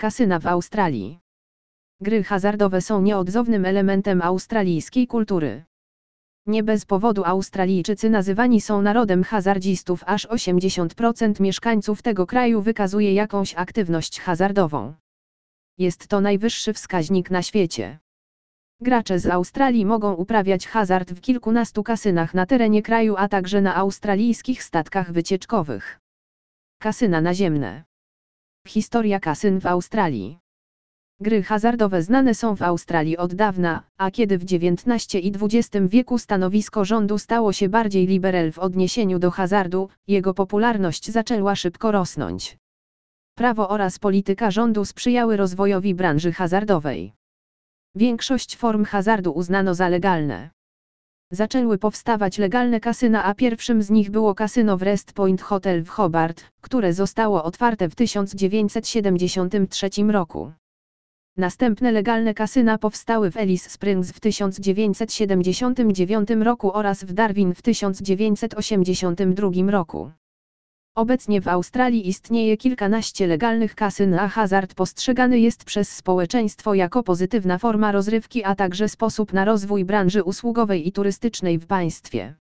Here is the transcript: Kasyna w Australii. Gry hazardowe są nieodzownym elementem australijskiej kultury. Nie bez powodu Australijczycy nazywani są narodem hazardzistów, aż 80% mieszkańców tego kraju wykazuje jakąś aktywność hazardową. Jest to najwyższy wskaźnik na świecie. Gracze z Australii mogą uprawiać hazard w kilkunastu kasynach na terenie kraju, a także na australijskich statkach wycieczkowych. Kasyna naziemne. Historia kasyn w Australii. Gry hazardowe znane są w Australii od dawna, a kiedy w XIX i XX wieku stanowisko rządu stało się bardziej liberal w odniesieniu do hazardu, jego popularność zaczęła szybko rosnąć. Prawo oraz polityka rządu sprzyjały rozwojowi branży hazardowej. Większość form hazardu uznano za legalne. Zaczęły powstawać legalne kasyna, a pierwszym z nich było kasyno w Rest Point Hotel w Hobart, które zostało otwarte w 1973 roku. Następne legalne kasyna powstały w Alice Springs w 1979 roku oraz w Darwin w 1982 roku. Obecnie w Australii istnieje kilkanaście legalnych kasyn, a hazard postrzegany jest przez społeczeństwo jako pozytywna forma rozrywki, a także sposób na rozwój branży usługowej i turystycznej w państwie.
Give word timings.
Kasyna 0.00 0.38
w 0.38 0.46
Australii. 0.46 1.18
Gry 2.00 2.24
hazardowe 2.24 2.80
są 2.80 3.02
nieodzownym 3.02 3.64
elementem 3.64 4.22
australijskiej 4.22 5.06
kultury. 5.06 5.64
Nie 6.46 6.62
bez 6.62 6.84
powodu 6.84 7.24
Australijczycy 7.24 8.10
nazywani 8.10 8.60
są 8.60 8.82
narodem 8.82 9.24
hazardzistów, 9.24 10.04
aż 10.06 10.26
80% 10.26 11.40
mieszkańców 11.40 12.02
tego 12.02 12.26
kraju 12.26 12.62
wykazuje 12.62 13.14
jakąś 13.14 13.54
aktywność 13.54 14.20
hazardową. 14.20 14.94
Jest 15.78 16.08
to 16.08 16.20
najwyższy 16.20 16.72
wskaźnik 16.72 17.30
na 17.30 17.42
świecie. 17.42 17.98
Gracze 18.80 19.18
z 19.18 19.26
Australii 19.26 19.86
mogą 19.86 20.14
uprawiać 20.14 20.66
hazard 20.66 21.12
w 21.12 21.20
kilkunastu 21.20 21.82
kasynach 21.82 22.34
na 22.34 22.46
terenie 22.46 22.82
kraju, 22.82 23.14
a 23.16 23.28
także 23.28 23.60
na 23.60 23.76
australijskich 23.76 24.62
statkach 24.62 25.12
wycieczkowych. 25.12 26.00
Kasyna 26.80 27.20
naziemne. 27.20 27.87
Historia 28.68 29.20
kasyn 29.20 29.60
w 29.60 29.66
Australii. 29.66 30.38
Gry 31.20 31.42
hazardowe 31.42 32.02
znane 32.02 32.34
są 32.34 32.56
w 32.56 32.62
Australii 32.62 33.16
od 33.16 33.34
dawna, 33.34 33.82
a 33.96 34.10
kiedy 34.10 34.38
w 34.38 34.42
XIX 34.42 35.14
i 35.14 35.32
XX 35.42 35.86
wieku 35.88 36.18
stanowisko 36.18 36.84
rządu 36.84 37.18
stało 37.18 37.52
się 37.52 37.68
bardziej 37.68 38.06
liberal 38.06 38.52
w 38.52 38.58
odniesieniu 38.58 39.18
do 39.18 39.30
hazardu, 39.30 39.88
jego 40.06 40.34
popularność 40.34 41.10
zaczęła 41.10 41.56
szybko 41.56 41.92
rosnąć. 41.92 42.56
Prawo 43.34 43.68
oraz 43.68 43.98
polityka 43.98 44.50
rządu 44.50 44.84
sprzyjały 44.84 45.36
rozwojowi 45.36 45.94
branży 45.94 46.32
hazardowej. 46.32 47.12
Większość 47.94 48.56
form 48.56 48.84
hazardu 48.84 49.32
uznano 49.32 49.74
za 49.74 49.88
legalne. 49.88 50.50
Zaczęły 51.30 51.78
powstawać 51.78 52.38
legalne 52.38 52.80
kasyna, 52.80 53.24
a 53.24 53.34
pierwszym 53.34 53.82
z 53.82 53.90
nich 53.90 54.10
było 54.10 54.34
kasyno 54.34 54.76
w 54.76 54.82
Rest 54.82 55.12
Point 55.12 55.42
Hotel 55.42 55.84
w 55.84 55.88
Hobart, 55.88 56.44
które 56.60 56.92
zostało 56.92 57.44
otwarte 57.44 57.88
w 57.88 57.94
1973 57.94 59.90
roku. 60.08 60.52
Następne 61.36 61.92
legalne 61.92 62.34
kasyna 62.34 62.78
powstały 62.78 63.30
w 63.30 63.36
Alice 63.36 63.70
Springs 63.70 64.12
w 64.12 64.20
1979 64.20 66.30
roku 66.30 66.72
oraz 66.72 67.04
w 67.04 67.12
Darwin 67.12 67.54
w 67.54 67.62
1982 67.62 69.70
roku. 69.70 70.10
Obecnie 70.98 71.40
w 71.40 71.48
Australii 71.48 72.08
istnieje 72.08 72.56
kilkanaście 72.56 73.26
legalnych 73.26 73.74
kasyn, 73.74 74.14
a 74.14 74.28
hazard 74.28 74.74
postrzegany 74.74 75.40
jest 75.40 75.64
przez 75.64 75.96
społeczeństwo 75.96 76.74
jako 76.74 77.02
pozytywna 77.02 77.58
forma 77.58 77.92
rozrywki, 77.92 78.44
a 78.44 78.54
także 78.54 78.88
sposób 78.88 79.32
na 79.32 79.44
rozwój 79.44 79.84
branży 79.84 80.22
usługowej 80.22 80.88
i 80.88 80.92
turystycznej 80.92 81.58
w 81.58 81.66
państwie. 81.66 82.34